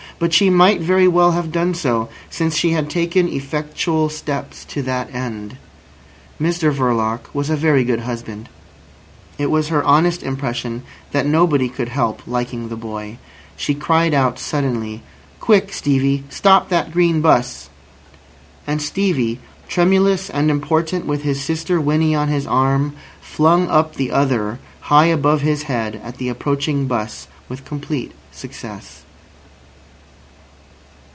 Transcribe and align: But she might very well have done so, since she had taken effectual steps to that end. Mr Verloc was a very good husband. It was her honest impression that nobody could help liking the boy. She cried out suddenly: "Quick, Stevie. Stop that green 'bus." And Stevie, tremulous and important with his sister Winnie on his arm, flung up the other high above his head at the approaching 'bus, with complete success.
But 0.19 0.33
she 0.35 0.51
might 0.51 0.79
very 0.81 1.07
well 1.07 1.31
have 1.31 1.51
done 1.51 1.73
so, 1.73 2.07
since 2.29 2.55
she 2.55 2.73
had 2.73 2.91
taken 2.91 3.27
effectual 3.27 4.07
steps 4.07 4.63
to 4.65 4.83
that 4.83 5.11
end. 5.15 5.57
Mr 6.39 6.71
Verloc 6.71 7.21
was 7.33 7.49
a 7.49 7.55
very 7.55 7.83
good 7.83 8.01
husband. 8.01 8.47
It 9.39 9.49
was 9.49 9.69
her 9.69 9.83
honest 9.83 10.21
impression 10.21 10.83
that 11.11 11.25
nobody 11.25 11.67
could 11.69 11.89
help 11.89 12.21
liking 12.27 12.69
the 12.69 12.75
boy. 12.75 13.17
She 13.57 13.73
cried 13.73 14.13
out 14.13 14.37
suddenly: 14.37 15.01
"Quick, 15.39 15.73
Stevie. 15.73 16.23
Stop 16.29 16.69
that 16.69 16.91
green 16.91 17.21
'bus." 17.21 17.71
And 18.67 18.79
Stevie, 18.79 19.39
tremulous 19.67 20.29
and 20.29 20.51
important 20.51 21.07
with 21.07 21.23
his 21.23 21.41
sister 21.41 21.81
Winnie 21.81 22.13
on 22.13 22.27
his 22.27 22.45
arm, 22.45 22.93
flung 23.21 23.67
up 23.69 23.95
the 23.95 24.11
other 24.11 24.59
high 24.81 25.05
above 25.07 25.41
his 25.41 25.63
head 25.63 25.99
at 26.03 26.17
the 26.19 26.29
approaching 26.29 26.85
'bus, 26.85 27.27
with 27.49 27.65
complete 27.65 28.11
success. 28.31 28.99